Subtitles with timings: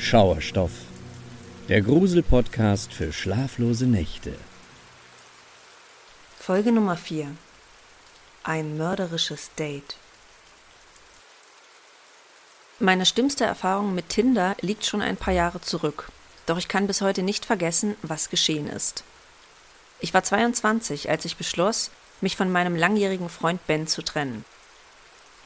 [0.00, 0.72] Schauerstoff,
[1.68, 4.32] der Grusel-Podcast für schlaflose Nächte.
[6.38, 7.36] Folge Nummer 4
[8.42, 9.96] Ein mörderisches Date.
[12.80, 16.08] Meine schlimmste Erfahrung mit Tinder liegt schon ein paar Jahre zurück,
[16.46, 19.04] doch ich kann bis heute nicht vergessen, was geschehen ist.
[20.00, 21.90] Ich war 22, als ich beschloss,
[22.22, 24.46] mich von meinem langjährigen Freund Ben zu trennen.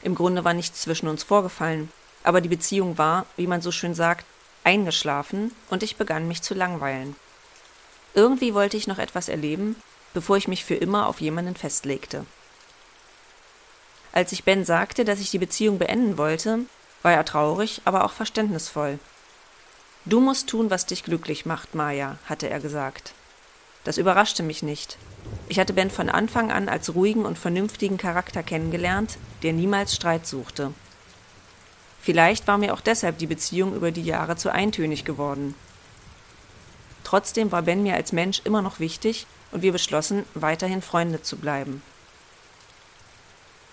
[0.01, 1.91] Im Grunde war nichts zwischen uns vorgefallen,
[2.23, 4.25] aber die Beziehung war, wie man so schön sagt,
[4.65, 7.15] eingeschlafen und ich begann mich zu langweilen.
[8.15, 9.77] Irgendwie wollte ich noch etwas erleben,
[10.13, 12.25] bevor ich mich für immer auf jemanden festlegte.
[14.13, 16.61] Als ich Ben sagte, dass ich die Beziehung beenden wollte,
[17.03, 18.99] war er traurig, aber auch verständnisvoll.
[20.05, 23.13] Du musst tun, was dich glücklich macht, Maya, hatte er gesagt.
[23.83, 24.97] Das überraschte mich nicht.
[25.49, 30.27] Ich hatte Ben von Anfang an als ruhigen und vernünftigen Charakter kennengelernt, der niemals Streit
[30.27, 30.73] suchte.
[32.05, 35.55] Vielleicht war mir auch deshalb die Beziehung über die Jahre zu eintönig geworden.
[37.03, 41.39] Trotzdem war Ben mir als Mensch immer noch wichtig und wir beschlossen, weiterhin Freunde zu
[41.39, 41.83] bleiben.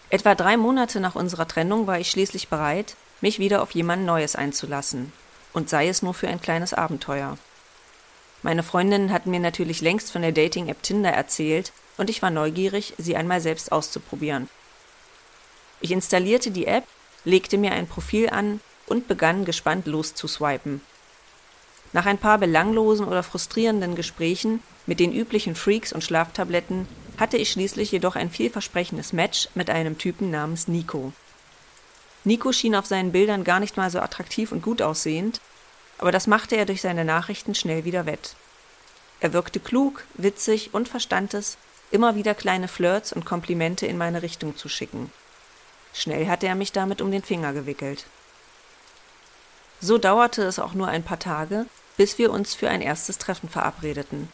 [0.10, 4.38] Etwa drei Monate nach unserer Trennung war ich schließlich bereit, mich wieder auf jemand Neues
[4.38, 5.12] einzulassen,
[5.52, 7.38] und sei es nur für ein kleines Abenteuer.
[8.44, 12.94] Meine Freundinnen hatten mir natürlich längst von der Dating-App Tinder erzählt, und ich war neugierig,
[12.98, 14.48] sie einmal selbst auszuprobieren.
[15.82, 16.86] Ich installierte die App
[17.24, 20.82] legte mir ein Profil an und begann gespannt loszuswipen.
[21.94, 27.52] Nach ein paar belanglosen oder frustrierenden Gesprächen mit den üblichen Freaks und Schlaftabletten hatte ich
[27.52, 31.14] schließlich jedoch ein vielversprechendes Match mit einem Typen namens Nico.
[32.24, 35.42] Nico schien auf seinen Bildern gar nicht mal so attraktiv und gut aussehend,
[35.98, 38.36] aber das machte er durch seine Nachrichten schnell wieder wett.
[39.20, 41.58] Er wirkte klug, witzig und verstand es,
[41.92, 45.12] immer wieder kleine Flirts und Komplimente in meine Richtung zu schicken.
[45.94, 48.06] Schnell hatte er mich damit um den Finger gewickelt.
[49.80, 51.66] So dauerte es auch nur ein paar Tage,
[51.98, 54.32] bis wir uns für ein erstes Treffen verabredeten.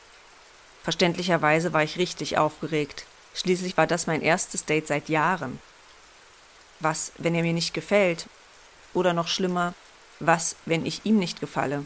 [0.83, 3.05] Verständlicherweise war ich richtig aufgeregt.
[3.33, 5.59] Schließlich war das mein erstes Date seit Jahren.
[6.79, 8.27] Was, wenn er mir nicht gefällt?
[8.93, 9.73] Oder noch schlimmer,
[10.19, 11.85] was, wenn ich ihm nicht gefalle?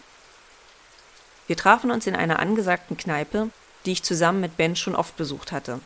[1.48, 3.50] Wir trafen uns in einer angesagten Kneipe,
[3.86, 5.80] die ich zusammen mit Ben schon oft besucht hatte.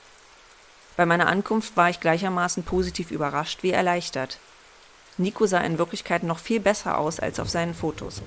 [0.96, 4.40] Bei meiner Ankunft war ich gleichermaßen positiv überrascht wie erleichtert.
[5.18, 8.22] Nico sah in Wirklichkeit noch viel besser aus als auf seinen Fotos.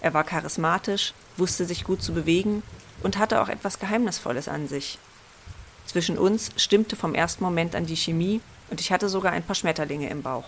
[0.00, 2.62] Er war charismatisch, wusste sich gut zu bewegen
[3.02, 4.98] und hatte auch etwas Geheimnisvolles an sich.
[5.86, 9.54] Zwischen uns stimmte vom ersten Moment an die Chemie und ich hatte sogar ein paar
[9.54, 10.44] Schmetterlinge im Bauch.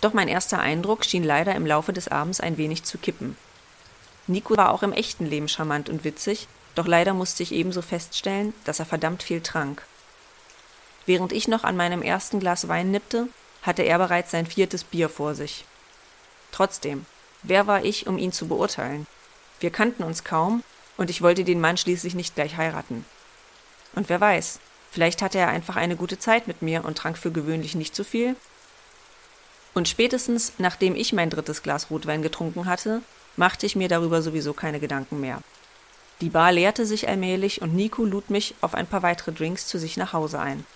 [0.00, 3.36] Doch mein erster Eindruck schien leider im Laufe des Abends ein wenig zu kippen.
[4.28, 8.54] Nico war auch im echten Leben charmant und witzig doch leider musste ich ebenso feststellen,
[8.64, 9.82] dass er verdammt viel trank.
[11.06, 13.28] Während ich noch an meinem ersten Glas Wein nippte,
[13.62, 15.64] hatte er bereits sein viertes Bier vor sich.
[16.52, 17.06] Trotzdem,
[17.42, 19.06] wer war ich, um ihn zu beurteilen?
[19.60, 20.62] Wir kannten uns kaum,
[20.98, 23.06] und ich wollte den Mann schließlich nicht gleich heiraten.
[23.94, 24.58] Und wer weiß,
[24.90, 28.04] vielleicht hatte er einfach eine gute Zeit mit mir und trank für gewöhnlich nicht zu
[28.04, 28.36] viel.
[29.74, 33.00] Und spätestens, nachdem ich mein drittes Glas Rotwein getrunken hatte,
[33.36, 35.40] machte ich mir darüber sowieso keine Gedanken mehr.
[36.20, 39.78] Die Bar leerte sich allmählich und Nico lud mich auf ein paar weitere Drinks zu
[39.78, 40.66] sich nach Hause ein.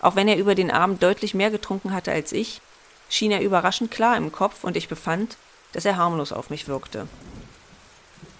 [0.00, 2.62] Auch wenn er über den Abend deutlich mehr getrunken hatte als ich,
[3.10, 5.36] schien er überraschend klar im Kopf und ich befand,
[5.72, 7.08] dass er harmlos auf mich wirkte.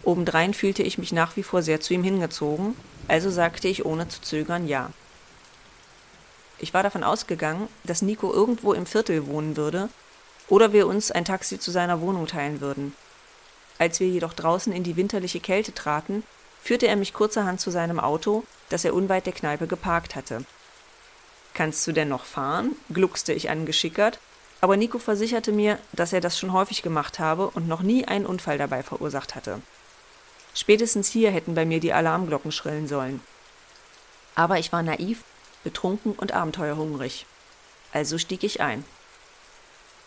[0.03, 2.75] Obendrein fühlte ich mich nach wie vor sehr zu ihm hingezogen,
[3.09, 4.91] also sagte ich ohne zu zögern ja.
[6.59, 9.91] Ich war davon ausgegangen, dass Nico irgendwo im Viertel wohnen würde
[10.49, 12.95] oder wir uns ein Taxi zu seiner Wohnung teilen würden.
[13.79, 16.25] Als wir jedoch draußen in die winterliche Kälte traten,
[16.63, 20.45] führte er mich kurzerhand zu seinem Auto, das er unweit der Kneipe geparkt hatte.
[21.55, 22.77] Kannst du denn noch fahren?
[22.91, 24.19] gluckste ich angeschickert,
[24.61, 28.27] aber Nico versicherte mir, dass er das schon häufig gemacht habe und noch nie einen
[28.27, 29.61] Unfall dabei verursacht hatte.
[30.55, 33.21] Spätestens hier hätten bei mir die Alarmglocken schrillen sollen.
[34.35, 35.23] Aber ich war naiv,
[35.63, 37.27] betrunken und abenteuerhungrig.
[37.93, 38.85] Also stieg ich ein.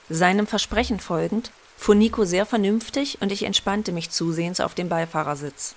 [0.10, 1.52] Seinem Versprechen folgend
[1.82, 5.74] fuhr Nico sehr vernünftig und ich entspannte mich zusehends auf dem Beifahrersitz.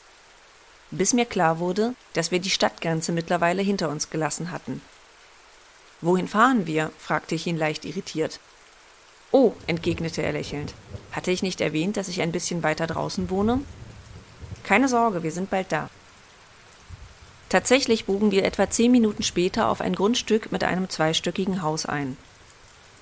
[0.90, 4.82] Bis mir klar wurde, dass wir die Stadtgrenze mittlerweile hinter uns gelassen hatten.
[6.02, 6.90] Wohin fahren wir?
[6.98, 8.38] fragte ich ihn leicht irritiert.
[9.32, 10.74] Oh, entgegnete er lächelnd.
[11.10, 13.62] Hatte ich nicht erwähnt, dass ich ein bisschen weiter draußen wohne?
[14.62, 15.88] Keine Sorge, wir sind bald da.
[17.48, 22.18] Tatsächlich bogen wir etwa zehn Minuten später auf ein Grundstück mit einem zweistöckigen Haus ein.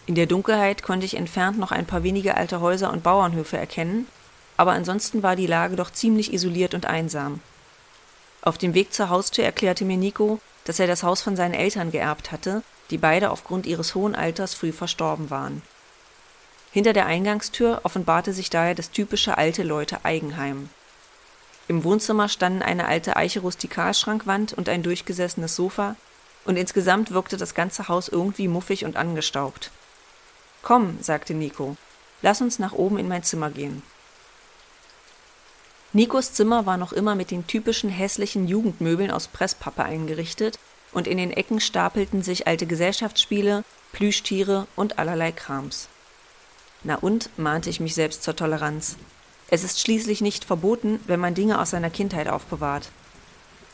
[0.06, 4.08] In der Dunkelheit konnte ich entfernt noch ein paar wenige alte Häuser und Bauernhöfe erkennen,
[4.56, 7.40] aber ansonsten war die Lage doch ziemlich isoliert und einsam.
[8.42, 11.92] Auf dem Weg zur Haustür erklärte mir Nico, dass er das Haus von seinen Eltern
[11.92, 15.62] geerbt hatte, die beide aufgrund ihres hohen Alters früh verstorben waren.
[16.72, 20.68] Hinter der Eingangstür offenbarte sich daher das typische alte Leute Eigenheim.
[21.68, 25.96] Im Wohnzimmer standen eine alte Eiche Rustikalschrankwand und ein durchgesessenes Sofa,
[26.44, 29.70] und insgesamt wirkte das ganze Haus irgendwie muffig und angestaubt.
[30.62, 31.76] Komm, sagte Nico,
[32.22, 33.82] lass uns nach oben in mein Zimmer gehen.
[35.92, 40.58] Nikos Zimmer war noch immer mit den typischen hässlichen Jugendmöbeln aus Presspappe eingerichtet,
[40.92, 45.88] und in den Ecken stapelten sich alte Gesellschaftsspiele, Plüschtiere und allerlei Krams.
[46.84, 48.96] Na und, mahnte ich mich selbst zur Toleranz.
[49.48, 52.90] Es ist schließlich nicht verboten, wenn man Dinge aus seiner Kindheit aufbewahrt.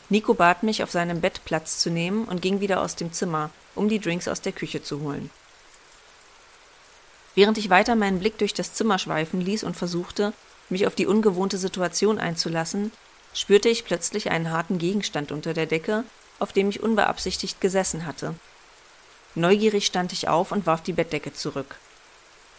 [0.08, 3.50] Nico bat mich, auf seinem Bett Platz zu nehmen und ging wieder aus dem Zimmer,
[3.74, 5.30] um die Drinks aus der Küche zu holen.
[7.38, 10.32] Während ich weiter meinen Blick durch das Zimmer schweifen ließ und versuchte,
[10.70, 12.90] mich auf die ungewohnte Situation einzulassen,
[13.32, 16.02] spürte ich plötzlich einen harten Gegenstand unter der Decke,
[16.40, 18.34] auf dem ich unbeabsichtigt gesessen hatte.
[19.36, 21.76] Neugierig stand ich auf und warf die Bettdecke zurück.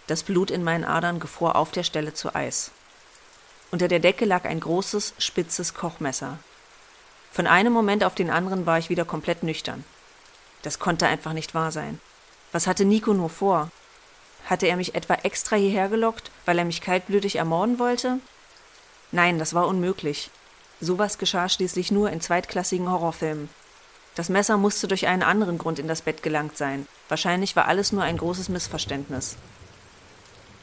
[0.07, 2.71] Das Blut in meinen Adern gefror auf der Stelle zu Eis.
[3.71, 6.39] Unter der Decke lag ein großes, spitzes Kochmesser.
[7.33, 9.83] Von einem Moment auf den anderen war ich wieder komplett nüchtern.
[10.61, 11.99] Das konnte einfach nicht wahr sein.
[12.53, 13.69] Was hatte Nico nur vor?
[14.49, 18.17] Hatte er mich etwa extra hierher gelockt, weil er mich kaltblütig ermorden wollte?
[19.11, 20.31] Nein, das war unmöglich.
[20.81, 23.49] Sowas geschah schließlich nur in zweitklassigen Horrorfilmen.
[24.15, 26.87] Das Messer musste durch einen anderen Grund in das Bett gelangt sein.
[27.09, 29.37] Wahrscheinlich war alles nur ein großes Missverständnis.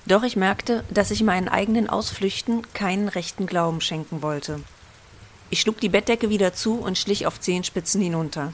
[0.05, 4.61] Doch ich merkte, dass ich meinen eigenen Ausflüchten keinen rechten Glauben schenken wollte.
[5.49, 8.53] Ich schlug die Bettdecke wieder zu und schlich auf Zehenspitzen hinunter.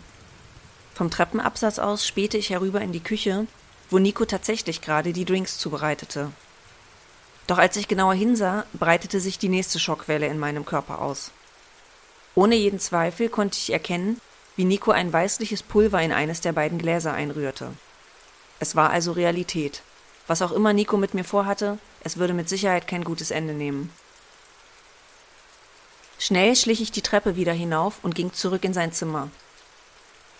[0.95, 3.47] Vom Treppenabsatz aus spähte ich herüber in die Küche,
[3.93, 6.33] wo Nico tatsächlich gerade die Drinks zubereitete.
[7.47, 11.31] Doch als ich genauer hinsah, breitete sich die nächste Schockwelle in meinem Körper aus.
[12.35, 14.21] Ohne jeden Zweifel konnte ich erkennen,
[14.57, 17.73] wie Nico ein weißliches Pulver in eines der beiden Gläser einrührte.
[18.61, 19.83] Es war also Realität.
[20.27, 23.91] Was auch immer Nico mit mir vorhatte, es würde mit Sicherheit kein gutes Ende nehmen.
[26.19, 29.29] Schnell schlich ich die Treppe wieder hinauf und ging zurück in sein Zimmer.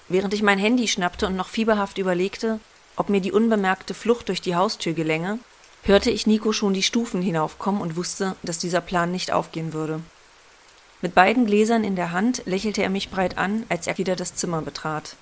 [0.09, 2.61] Während ich mein Handy schnappte und noch fieberhaft überlegte,
[2.97, 5.39] ob mir die unbemerkte Flucht durch die Haustür gelänge,
[5.85, 10.01] hörte ich Nico schon die Stufen hinaufkommen und wusste, dass dieser Plan nicht aufgehen würde.
[11.01, 14.37] Mit beiden Gläsern in der Hand lächelte er mich breit an, als er wieder das
[14.37, 15.17] Zimmer betrat.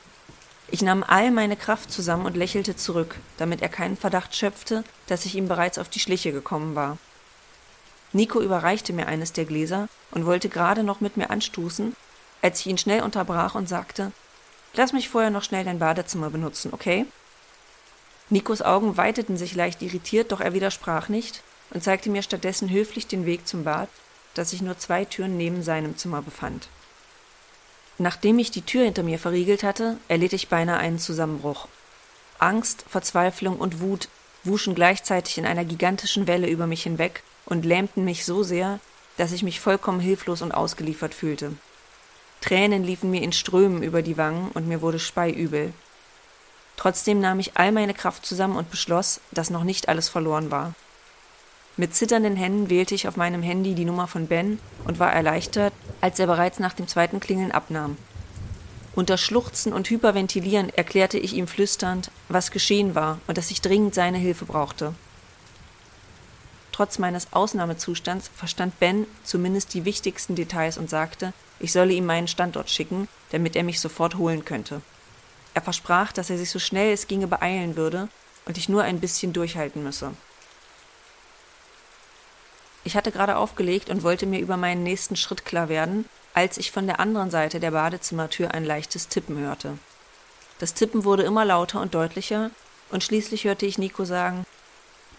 [0.68, 5.24] Ich nahm all meine Kraft zusammen und lächelte zurück, damit er keinen Verdacht schöpfte, dass
[5.24, 6.98] ich ihm bereits auf die Schliche gekommen war.
[8.12, 11.96] Nico überreichte mir eines der Gläser und wollte gerade noch mit mir anstoßen,
[12.42, 14.12] als ich ihn schnell unterbrach und sagte
[14.74, 17.06] Lass mich vorher noch schnell dein Badezimmer benutzen, okay?
[18.30, 23.06] Nikos Augen weiteten sich leicht irritiert, doch er widersprach nicht und zeigte mir stattdessen höflich
[23.06, 23.88] den Weg zum Bad,
[24.34, 26.68] das sich nur zwei Türen neben seinem Zimmer befand.
[27.98, 31.68] Nachdem ich die Tür hinter mir verriegelt hatte, erlitt ich beinahe einen Zusammenbruch.
[32.38, 34.08] Angst, Verzweiflung und Wut
[34.44, 38.80] wuschen gleichzeitig in einer gigantischen Welle über mich hinweg und lähmten mich so sehr,
[39.18, 41.52] dass ich mich vollkommen hilflos und ausgeliefert fühlte.
[42.40, 45.74] Tränen liefen mir in Strömen über die Wangen und mir wurde speiübel.
[46.80, 50.72] Trotzdem nahm ich all meine Kraft zusammen und beschloss, dass noch nicht alles verloren war.
[51.76, 55.74] Mit zitternden Händen wählte ich auf meinem Handy die Nummer von Ben und war erleichtert,
[56.00, 57.98] als er bereits nach dem zweiten Klingeln abnahm.
[58.94, 63.94] Unter Schluchzen und Hyperventilieren erklärte ich ihm flüsternd, was geschehen war und dass ich dringend
[63.94, 64.94] seine Hilfe brauchte.
[66.72, 72.26] Trotz meines Ausnahmezustands verstand Ben zumindest die wichtigsten Details und sagte, ich solle ihm meinen
[72.26, 74.80] Standort schicken, damit er mich sofort holen könnte.
[75.54, 78.08] Er versprach, dass er sich so schnell es ginge beeilen würde
[78.44, 80.12] und ich nur ein bisschen durchhalten müsse.
[82.84, 86.70] Ich hatte gerade aufgelegt und wollte mir über meinen nächsten Schritt klar werden, als ich
[86.70, 89.78] von der anderen Seite der Badezimmertür ein leichtes Tippen hörte.
[90.58, 92.50] Das Tippen wurde immer lauter und deutlicher,
[92.90, 94.44] und schließlich hörte ich Nico sagen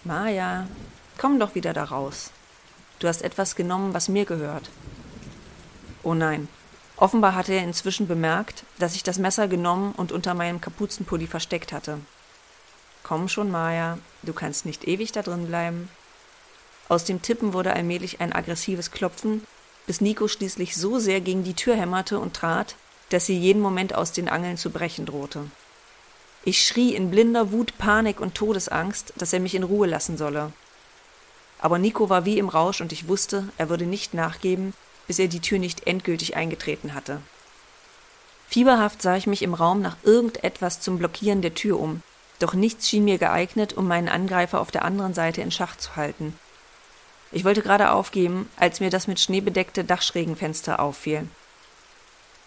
[0.04, 0.68] Maja,
[1.18, 2.32] komm doch wieder da raus.
[3.00, 4.70] Du hast etwas genommen, was mir gehört.
[6.04, 6.48] Oh nein,
[7.02, 11.74] Offenbar hatte er inzwischen bemerkt, dass ich das Messer genommen und unter meinem Kapuzenpulli versteckt
[11.74, 11.98] hatte.
[13.02, 15.90] Komm schon, Maya, du kannst nicht ewig da drin bleiben.
[16.90, 19.48] Aus dem Tippen wurde allmählich ein aggressives Klopfen,
[19.88, 22.76] bis Nico schließlich so sehr gegen die Tür hämmerte und trat,
[23.10, 25.46] dass sie jeden Moment aus den Angeln zu brechen drohte.
[26.44, 30.54] Ich schrie in blinder Wut, Panik und Todesangst, dass er mich in Ruhe lassen solle.
[31.58, 34.76] Aber Nico war wie im Rausch und ich wusste, er würde nicht nachgeben,
[35.12, 37.20] bis er die Tür nicht endgültig eingetreten hatte.
[38.48, 42.02] Fieberhaft sah ich mich im Raum nach irgendetwas zum Blockieren der Tür um,
[42.40, 45.98] doch nichts schien mir geeignet, um meinen Angreifer auf der anderen Seite in Schach zu
[45.98, 46.34] halten.
[47.34, 51.28] Ich wollte gerade aufgeben, als mir das mit Schnee bedeckte Dachschrägenfenster auffiel.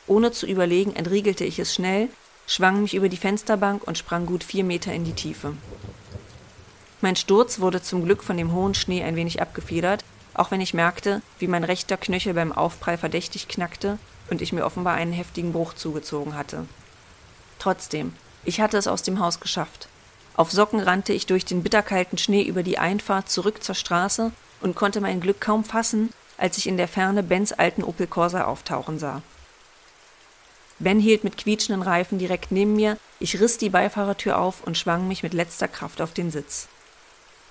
[0.07, 2.09] Ohne zu überlegen, entriegelte ich es schnell,
[2.47, 5.55] schwang mich über die Fensterbank und sprang gut vier Meter in die Tiefe.
[7.03, 10.03] Mein Sturz wurde zum Glück von dem hohen Schnee ein wenig abgefedert,
[10.35, 13.99] auch wenn ich merkte, wie mein rechter Knöchel beim Aufprall verdächtig knackte
[14.31, 16.67] und ich mir offenbar einen heftigen Bruch zugezogen hatte.
[17.59, 18.15] Trotzdem,
[18.45, 19.89] ich hatte es aus dem Haus geschafft.
[20.37, 24.75] Auf Socken rannte ich durch den bitterkalten Schnee über die Einfahrt zurück zur Straße und
[24.75, 28.99] konnte mein Glück kaum fassen, als ich in der Ferne Bens alten Opel Corsa auftauchen
[28.99, 29.23] sah.
[30.81, 35.07] Ben hielt mit quietschenden Reifen direkt neben mir, ich riss die Beifahrertür auf und schwang
[35.07, 36.67] mich mit letzter Kraft auf den Sitz.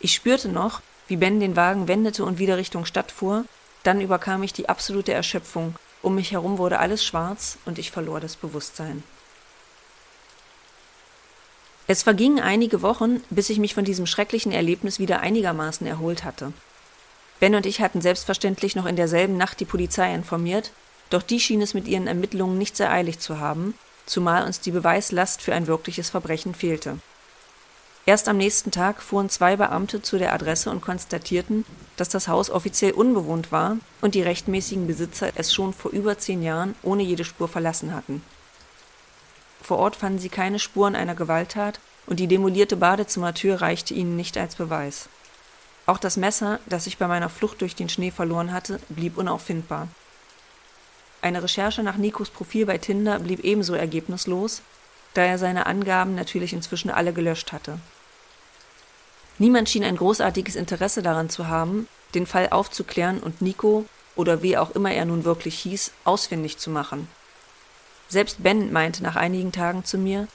[0.02, 3.46] Ich spürte noch, wie Ben den Wagen wendete und wieder Richtung Stadt fuhr,
[3.84, 8.20] dann überkam mich die absolute Erschöpfung, um mich herum wurde alles schwarz und ich verlor
[8.20, 9.04] das Bewusstsein.
[11.86, 16.54] Es vergingen einige Wochen, bis ich mich von diesem schrecklichen Erlebnis wieder einigermaßen erholt hatte.
[17.42, 20.72] Ben und ich hatten selbstverständlich noch in derselben Nacht die Polizei informiert,
[21.10, 23.74] doch die schien es mit ihren Ermittlungen nicht sehr eilig zu haben,
[24.06, 27.00] zumal uns die Beweislast für ein wirkliches Verbrechen fehlte.
[28.06, 32.50] Erst am nächsten Tag fuhren zwei Beamte zu der Adresse und konstatierten, dass das Haus
[32.50, 37.24] offiziell unbewohnt war und die rechtmäßigen Besitzer es schon vor über zehn Jahren ohne jede
[37.24, 38.22] Spur verlassen hatten.
[39.62, 44.38] Vor Ort fanden sie keine Spuren einer Gewalttat und die demolierte Badezimmertür reichte ihnen nicht
[44.38, 45.08] als Beweis.
[45.86, 49.88] Auch das Messer, das ich bei meiner Flucht durch den Schnee verloren hatte, blieb unauffindbar.
[51.22, 54.62] Eine Recherche nach Nikos Profil bei Tinder blieb ebenso ergebnislos,
[55.14, 57.80] da er seine Angaben natürlich inzwischen alle gelöscht hatte.
[59.38, 64.58] Niemand schien ein großartiges Interesse daran zu haben, den Fall aufzuklären und Nico, oder wie
[64.58, 67.08] auch immer er nun wirklich hieß, ausfindig zu machen.
[68.10, 70.28] Selbst Ben meinte nach einigen Tagen zu mir,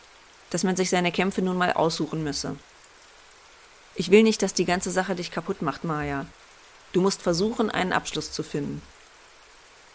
[0.50, 2.56] dass man sich seine Kämpfe nun mal aussuchen müsse.
[3.94, 6.26] Ich will nicht, dass die ganze Sache dich kaputt macht, Maya.
[6.92, 8.82] Du musst versuchen, einen Abschluss zu finden.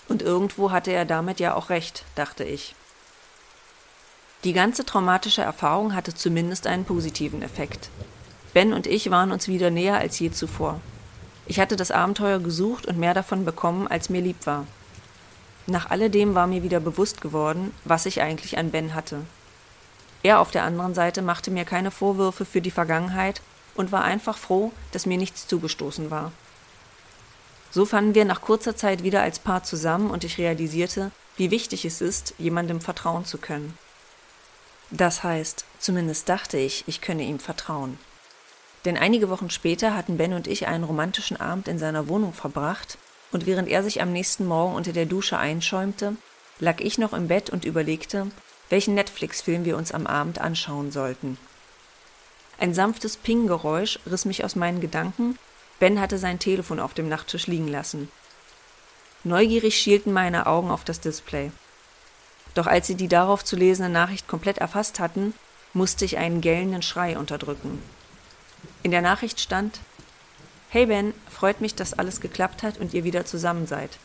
[0.08, 2.76] Und irgendwo hatte er damit ja auch recht, dachte ich.
[4.44, 7.90] Die ganze traumatische Erfahrung hatte zumindest einen positiven Effekt.
[8.54, 10.82] Ben und ich waren uns wieder näher als je zuvor.
[11.46, 14.68] Ich hatte das Abenteuer gesucht und mehr davon bekommen, als mir lieb war.
[15.66, 19.22] Nach alledem war mir wieder bewusst geworden, was ich eigentlich an Ben hatte.
[20.24, 23.42] Er auf der anderen Seite machte mir keine Vorwürfe für die Vergangenheit
[23.76, 26.34] und war einfach froh, dass mir nichts zugestoßen war.
[27.72, 31.86] So fanden wir nach kurzer Zeit wieder als Paar zusammen und ich realisierte, wie wichtig
[31.86, 33.78] es ist, jemandem vertrauen zu können.
[34.96, 37.98] Das heißt, zumindest dachte ich, ich könne ihm vertrauen.
[38.86, 43.00] Denn einige Wochen später hatten Ben und ich einen romantischen Abend in seiner Wohnung verbracht,
[43.32, 46.16] und während er sich am nächsten Morgen unter der Dusche einschäumte,
[46.60, 48.28] lag ich noch im Bett und überlegte,
[48.70, 51.40] welchen Netflix-Film wir uns am Abend anschauen sollten.
[52.60, 55.40] Ein sanftes Ping-Geräusch riss mich aus meinen Gedanken,
[55.80, 58.12] Ben hatte sein Telefon auf dem Nachttisch liegen lassen.
[59.24, 61.52] Neugierig schielten meine Augen auf das Display.
[62.54, 65.34] Doch als sie die darauf zu lesende Nachricht komplett erfasst hatten,
[65.74, 67.82] musste ich einen gellenden Schrei unterdrücken.
[68.84, 69.80] In der Nachricht stand
[70.70, 73.98] Hey Ben, freut mich, dass alles geklappt hat und ihr wieder zusammen seid.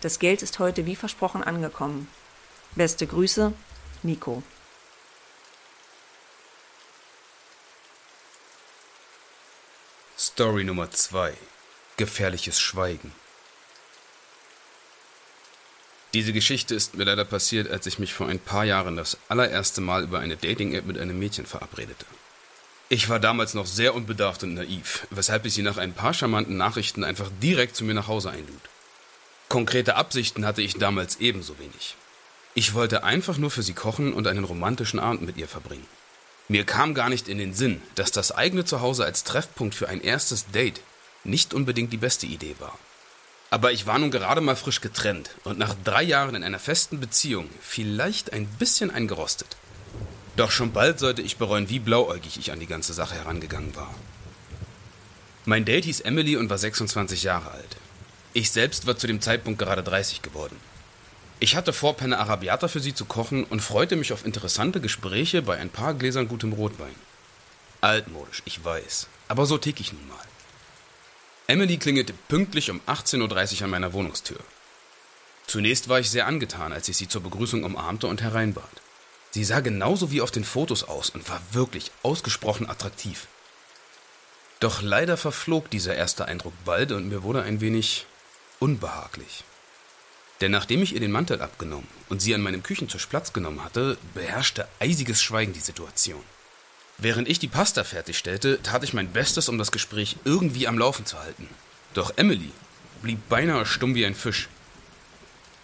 [0.00, 2.08] Das Geld ist heute wie versprochen angekommen.
[2.74, 3.52] Beste Grüße,
[4.02, 4.42] Nico.
[10.16, 11.34] Story Nummer 2
[11.96, 13.12] Gefährliches Schweigen
[16.18, 19.80] Diese Geschichte ist mir leider passiert, als ich mich vor ein paar Jahren das allererste
[19.80, 22.04] Mal über eine Dating-App mit einem Mädchen verabredete.
[22.88, 26.56] Ich war damals noch sehr unbedarft und naiv, weshalb ich sie nach ein paar charmanten
[26.56, 28.60] Nachrichten einfach direkt zu mir nach Hause einlud.
[29.48, 31.94] Konkrete Absichten hatte ich damals ebenso wenig.
[32.52, 35.86] Ich wollte einfach nur für sie kochen und einen romantischen Abend mit ihr verbringen.
[36.48, 40.00] Mir kam gar nicht in den Sinn, dass das eigene Zuhause als Treffpunkt für ein
[40.00, 40.80] erstes Date
[41.22, 42.76] nicht unbedingt die beste Idee war.
[43.50, 47.00] Aber ich war nun gerade mal frisch getrennt und nach drei Jahren in einer festen
[47.00, 49.56] Beziehung vielleicht ein bisschen eingerostet.
[50.36, 53.94] Doch schon bald sollte ich bereuen, wie blauäugig ich an die ganze Sache herangegangen war.
[55.46, 57.76] Mein Date hieß Emily und war 26 Jahre alt.
[58.34, 60.56] Ich selbst war zu dem Zeitpunkt gerade 30 geworden.
[61.40, 65.40] Ich hatte vor, Penne Arabiata für sie zu kochen und freute mich auf interessante Gespräche
[65.40, 66.94] bei ein paar Gläsern gutem Rotwein.
[67.80, 70.18] Altmodisch, ich weiß, aber so tick ich nun mal.
[71.50, 74.38] Emily klingelte pünktlich um 18.30 Uhr an meiner Wohnungstür.
[75.46, 78.68] Zunächst war ich sehr angetan, als ich sie zur Begrüßung umarmte und hereinbat.
[79.30, 83.28] Sie sah genauso wie auf den Fotos aus und war wirklich ausgesprochen attraktiv.
[84.60, 88.04] Doch leider verflog dieser erste Eindruck bald und mir wurde ein wenig
[88.58, 89.42] unbehaglich.
[90.42, 93.96] Denn nachdem ich ihr den Mantel abgenommen und sie an meinem Küchentisch Platz genommen hatte,
[94.12, 96.22] beherrschte eisiges Schweigen die Situation.
[97.00, 101.06] Während ich die Pasta fertigstellte, tat ich mein Bestes, um das Gespräch irgendwie am Laufen
[101.06, 101.48] zu halten.
[101.94, 102.50] Doch Emily
[103.02, 104.48] blieb beinahe stumm wie ein Fisch.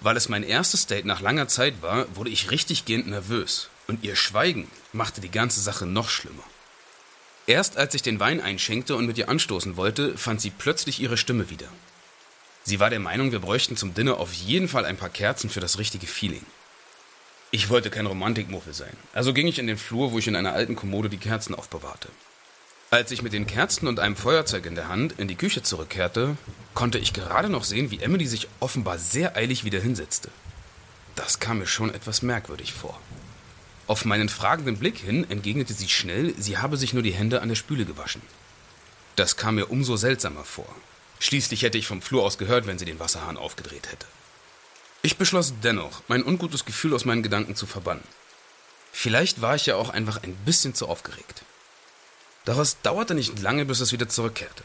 [0.00, 3.68] Weil es mein erstes Date nach langer Zeit war, wurde ich richtig gehend nervös.
[3.88, 6.44] Und ihr Schweigen machte die ganze Sache noch schlimmer.
[7.46, 11.16] Erst als ich den Wein einschenkte und mit ihr anstoßen wollte, fand sie plötzlich ihre
[11.16, 11.68] Stimme wieder.
[12.62, 15.60] Sie war der Meinung, wir bräuchten zum Dinner auf jeden Fall ein paar Kerzen für
[15.60, 16.46] das richtige Feeling.
[17.54, 20.54] Ich wollte kein Romantikmuffel sein, also ging ich in den Flur, wo ich in einer
[20.54, 22.08] alten Kommode die Kerzen aufbewahrte.
[22.90, 26.36] Als ich mit den Kerzen und einem Feuerzeug in der Hand in die Küche zurückkehrte,
[26.74, 30.30] konnte ich gerade noch sehen, wie Emily sich offenbar sehr eilig wieder hinsetzte.
[31.14, 33.00] Das kam mir schon etwas merkwürdig vor.
[33.86, 37.50] Auf meinen fragenden Blick hin entgegnete sie schnell, sie habe sich nur die Hände an
[37.50, 38.22] der Spüle gewaschen.
[39.14, 40.74] Das kam mir umso seltsamer vor.
[41.20, 44.06] Schließlich hätte ich vom Flur aus gehört, wenn sie den Wasserhahn aufgedreht hätte.
[45.04, 48.02] Ich beschloss dennoch, mein ungutes Gefühl aus meinen Gedanken zu verbannen.
[48.90, 51.42] Vielleicht war ich ja auch einfach ein bisschen zu aufgeregt.
[52.46, 54.64] Doch es dauerte nicht lange, bis es wieder zurückkehrte.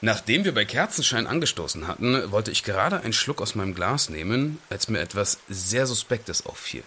[0.00, 4.60] Nachdem wir bei Kerzenschein angestoßen hatten, wollte ich gerade einen Schluck aus meinem Glas nehmen,
[4.70, 6.84] als mir etwas sehr Suspektes auffiel.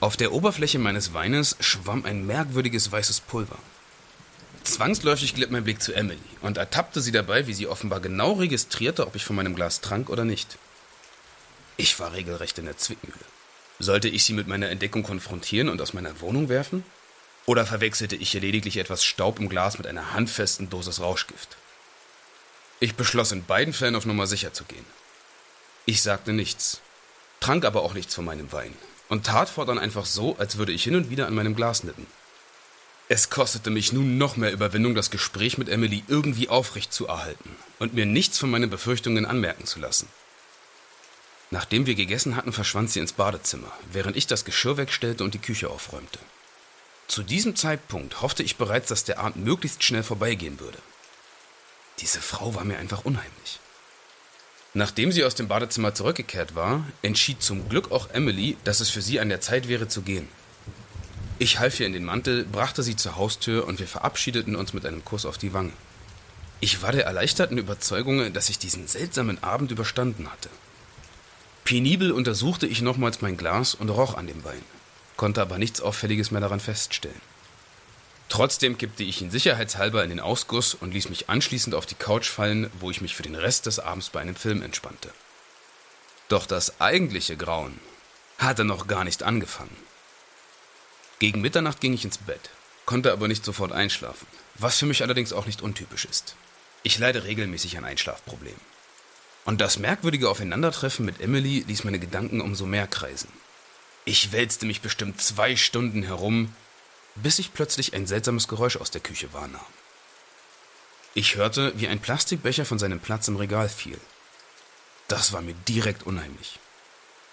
[0.00, 3.58] Auf der Oberfläche meines Weines schwamm ein merkwürdiges weißes Pulver.
[4.64, 9.06] Zwangsläufig glitt mein Blick zu Emily und ertappte sie dabei, wie sie offenbar genau registrierte,
[9.06, 10.58] ob ich von meinem Glas trank oder nicht.
[11.76, 13.24] Ich war regelrecht in der Zwickmühle.
[13.78, 16.84] Sollte ich sie mit meiner Entdeckung konfrontieren und aus meiner Wohnung werfen?
[17.46, 21.56] Oder verwechselte ich hier lediglich etwas Staub im Glas mit einer handfesten Dosis Rauschgift?
[22.78, 24.84] Ich beschloss in beiden Fällen auf Nummer sicher zu gehen.
[25.84, 26.80] Ich sagte nichts,
[27.40, 28.74] trank aber auch nichts von meinem Wein
[29.08, 32.06] und tat fortan einfach so, als würde ich hin und wieder an meinem Glas nippen.
[33.08, 37.56] Es kostete mich nun noch mehr Überwindung, das Gespräch mit Emily irgendwie aufrecht zu erhalten
[37.78, 40.08] und mir nichts von meinen Befürchtungen anmerken zu lassen.
[41.52, 45.38] Nachdem wir gegessen hatten, verschwand sie ins Badezimmer, während ich das Geschirr wegstellte und die
[45.38, 46.18] Küche aufräumte.
[47.08, 50.78] Zu diesem Zeitpunkt hoffte ich bereits, dass der Abend möglichst schnell vorbeigehen würde.
[51.98, 53.60] Diese Frau war mir einfach unheimlich.
[54.72, 59.02] Nachdem sie aus dem Badezimmer zurückgekehrt war, entschied zum Glück auch Emily, dass es für
[59.02, 60.28] sie an der Zeit wäre zu gehen.
[61.38, 64.86] Ich half ihr in den Mantel, brachte sie zur Haustür und wir verabschiedeten uns mit
[64.86, 65.72] einem Kuss auf die Wange.
[66.60, 70.48] Ich war der erleichterten Überzeugung, dass ich diesen seltsamen Abend überstanden hatte.
[71.64, 74.64] Penibel untersuchte ich nochmals mein Glas und roch an dem Wein,
[75.16, 77.20] konnte aber nichts Auffälliges mehr daran feststellen.
[78.28, 82.28] Trotzdem kippte ich ihn sicherheitshalber in den Ausguss und ließ mich anschließend auf die Couch
[82.28, 85.10] fallen, wo ich mich für den Rest des Abends bei einem Film entspannte.
[86.28, 87.78] Doch das eigentliche Grauen
[88.38, 89.76] hatte noch gar nicht angefangen.
[91.18, 92.50] Gegen Mitternacht ging ich ins Bett,
[92.86, 96.34] konnte aber nicht sofort einschlafen, was für mich allerdings auch nicht untypisch ist.
[96.82, 98.71] Ich leide regelmäßig an Einschlafproblemen.
[99.44, 103.28] Und das merkwürdige Aufeinandertreffen mit Emily ließ meine Gedanken umso mehr kreisen.
[104.04, 106.54] Ich wälzte mich bestimmt zwei Stunden herum,
[107.16, 109.60] bis ich plötzlich ein seltsames Geräusch aus der Küche wahrnahm.
[111.14, 113.98] Ich hörte, wie ein Plastikbecher von seinem Platz im Regal fiel.
[115.08, 116.58] Das war mir direkt unheimlich.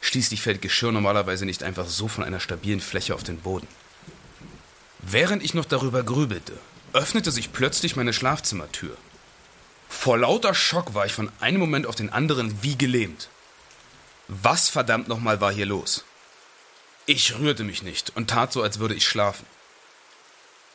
[0.02, 3.68] Schließlich fällt Geschirr normalerweise nicht einfach so von einer stabilen Fläche auf den Boden.
[5.00, 6.54] Während ich noch darüber grübelte,
[6.94, 8.98] öffnete sich plötzlich meine Schlafzimmertür.
[9.90, 13.28] Vor lauter Schock war ich von einem Moment auf den anderen wie gelähmt.
[14.30, 16.06] Was verdammt nochmal war hier los?
[17.06, 19.46] Ich rührte mich nicht und tat so, als würde ich schlafen.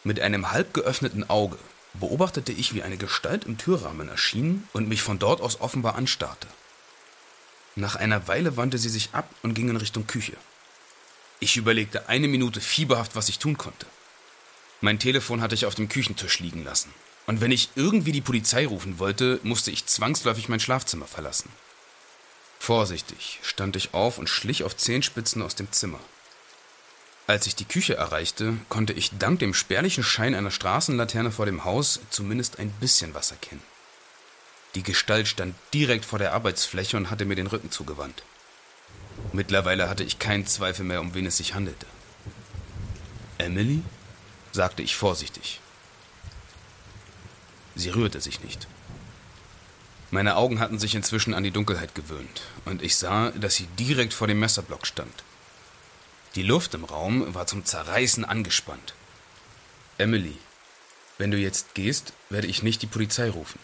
[0.03, 1.57] Mit einem halb geöffneten Auge
[1.95, 6.49] beobachtete ich, wie eine Gestalt im Türrahmen erschien und mich von dort aus offenbar anstarrte.
[7.77, 10.37] Nach einer Weile wandte sie sich ab und ging in Richtung Küche.
[11.41, 13.87] Ich überlegte eine Minute fieberhaft, was ich tun konnte.
[14.81, 16.93] Mein Telefon hatte ich auf dem Küchentisch liegen lassen.
[17.27, 21.51] Und wenn ich irgendwie die Polizei rufen wollte, musste ich zwangsläufig mein Schlafzimmer verlassen.
[22.59, 26.01] Vorsichtig stand ich auf und schlich auf Zehenspitzen aus dem Zimmer.
[27.27, 31.65] Als ich die Küche erreichte, konnte ich dank dem spärlichen Schein einer Straßenlaterne vor dem
[31.65, 33.63] Haus zumindest ein bisschen was erkennen.
[34.75, 38.23] Die Gestalt stand direkt vor der Arbeitsfläche und hatte mir den Rücken zugewandt.
[39.33, 41.87] Mittlerweile hatte ich keinen Zweifel mehr, um wen es sich handelte.
[43.39, 43.83] Emily?
[44.53, 45.61] sagte ich vorsichtig.
[47.75, 48.67] Sie rührte sich nicht.
[50.11, 54.15] Meine Augen hatten sich inzwischen an die Dunkelheit gewöhnt, und ich sah, dass sie direkt
[54.15, 55.25] vor dem Messerblock stand.
[56.37, 58.95] Die Luft im Raum war zum Zerreißen angespannt.
[59.99, 60.37] Emily,
[61.19, 63.59] wenn du jetzt gehst, werde ich nicht die Polizei rufen,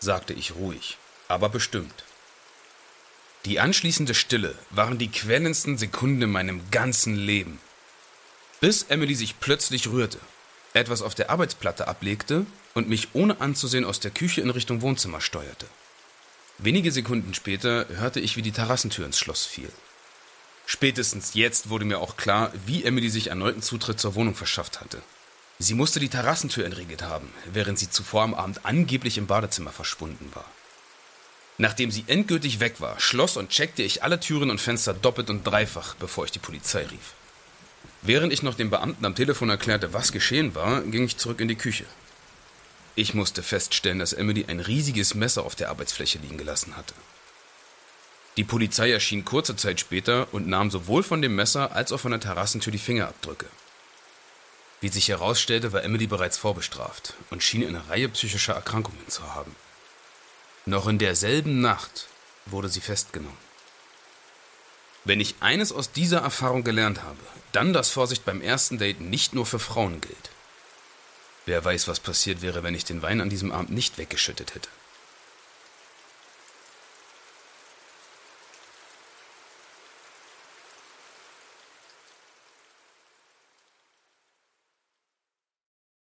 [0.00, 2.04] sagte ich ruhig, aber bestimmt.
[3.44, 7.60] Die anschließende Stille waren die quälendsten Sekunden in meinem ganzen Leben.
[8.60, 10.20] Bis Emily sich plötzlich rührte,
[10.74, 15.20] etwas auf der Arbeitsplatte ablegte und mich ohne anzusehen aus der Küche in Richtung Wohnzimmer
[15.20, 15.66] steuerte.
[16.58, 19.70] Wenige Sekunden später hörte ich, wie die Terrassentür ins Schloss fiel.
[20.66, 25.02] Spätestens jetzt wurde mir auch klar, wie Emily sich erneuten Zutritt zur Wohnung verschafft hatte.
[25.58, 30.30] Sie musste die Terrassentür entriegelt haben, während sie zuvor am Abend angeblich im Badezimmer verschwunden
[30.34, 30.46] war.
[31.58, 35.44] Nachdem sie endgültig weg war, schloss und checkte ich alle Türen und Fenster doppelt und
[35.44, 37.14] dreifach, bevor ich die Polizei rief.
[38.02, 41.48] Während ich noch dem Beamten am Telefon erklärte, was geschehen war, ging ich zurück in
[41.48, 41.84] die Küche.
[42.94, 46.94] Ich musste feststellen, dass Emily ein riesiges Messer auf der Arbeitsfläche liegen gelassen hatte.
[48.36, 52.12] Die Polizei erschien kurze Zeit später und nahm sowohl von dem Messer als auch von
[52.12, 53.46] der Terrassentür die Fingerabdrücke.
[54.80, 59.54] Wie sich herausstellte, war Emily bereits vorbestraft und schien eine Reihe psychischer Erkrankungen zu haben.
[60.66, 62.08] Noch in derselben Nacht
[62.46, 63.36] wurde sie festgenommen.
[65.04, 67.18] Wenn ich eines aus dieser Erfahrung gelernt habe,
[67.52, 70.30] dann, dass Vorsicht beim ersten Date nicht nur für Frauen gilt.
[71.44, 74.68] Wer weiß, was passiert wäre, wenn ich den Wein an diesem Abend nicht weggeschüttet hätte.